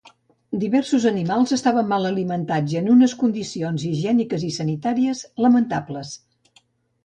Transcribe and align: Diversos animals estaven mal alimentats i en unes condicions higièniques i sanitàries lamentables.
Diversos 0.61 1.03
animals 1.09 1.53
estaven 1.57 1.91
mal 1.91 2.09
alimentats 2.11 2.73
i 2.77 2.81
en 2.81 2.91
unes 2.95 3.15
condicions 3.21 3.87
higièniques 3.93 4.49
i 4.51 4.53
sanitàries 4.59 5.25
lamentables. 5.49 6.19